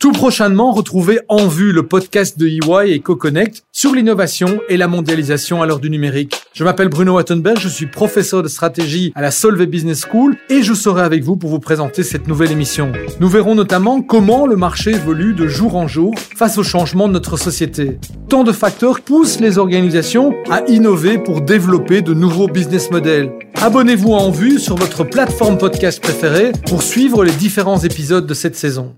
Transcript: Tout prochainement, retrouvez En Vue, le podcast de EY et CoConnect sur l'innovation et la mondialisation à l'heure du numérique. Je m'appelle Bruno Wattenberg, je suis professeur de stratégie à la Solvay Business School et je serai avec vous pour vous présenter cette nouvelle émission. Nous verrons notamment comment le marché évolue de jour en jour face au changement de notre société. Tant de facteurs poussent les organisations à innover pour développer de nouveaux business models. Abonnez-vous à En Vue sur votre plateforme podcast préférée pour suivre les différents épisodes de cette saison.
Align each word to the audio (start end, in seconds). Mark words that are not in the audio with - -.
Tout 0.00 0.12
prochainement, 0.12 0.72
retrouvez 0.72 1.20
En 1.28 1.46
Vue, 1.46 1.72
le 1.72 1.82
podcast 1.82 2.38
de 2.38 2.46
EY 2.46 2.92
et 2.94 3.00
CoConnect 3.00 3.64
sur 3.70 3.94
l'innovation 3.94 4.58
et 4.70 4.78
la 4.78 4.88
mondialisation 4.88 5.60
à 5.60 5.66
l'heure 5.66 5.78
du 5.78 5.90
numérique. 5.90 6.40
Je 6.54 6.64
m'appelle 6.64 6.88
Bruno 6.88 7.16
Wattenberg, 7.16 7.58
je 7.58 7.68
suis 7.68 7.84
professeur 7.84 8.42
de 8.42 8.48
stratégie 8.48 9.12
à 9.14 9.20
la 9.20 9.30
Solvay 9.30 9.66
Business 9.66 10.06
School 10.10 10.38
et 10.48 10.62
je 10.62 10.72
serai 10.72 11.02
avec 11.02 11.22
vous 11.22 11.36
pour 11.36 11.50
vous 11.50 11.58
présenter 11.58 12.02
cette 12.02 12.28
nouvelle 12.28 12.50
émission. 12.50 12.92
Nous 13.20 13.28
verrons 13.28 13.54
notamment 13.54 14.00
comment 14.00 14.46
le 14.46 14.56
marché 14.56 14.92
évolue 14.92 15.34
de 15.34 15.46
jour 15.48 15.76
en 15.76 15.86
jour 15.86 16.14
face 16.34 16.56
au 16.56 16.62
changement 16.62 17.06
de 17.06 17.12
notre 17.12 17.36
société. 17.36 17.98
Tant 18.30 18.42
de 18.42 18.52
facteurs 18.52 19.02
poussent 19.02 19.38
les 19.38 19.58
organisations 19.58 20.32
à 20.50 20.62
innover 20.66 21.18
pour 21.18 21.42
développer 21.42 22.00
de 22.00 22.14
nouveaux 22.14 22.48
business 22.48 22.90
models. 22.90 23.30
Abonnez-vous 23.60 24.14
à 24.14 24.20
En 24.20 24.30
Vue 24.30 24.58
sur 24.60 24.76
votre 24.76 25.04
plateforme 25.04 25.58
podcast 25.58 26.02
préférée 26.02 26.52
pour 26.66 26.82
suivre 26.82 27.22
les 27.22 27.32
différents 27.32 27.80
épisodes 27.80 28.26
de 28.26 28.32
cette 28.32 28.56
saison. 28.56 28.94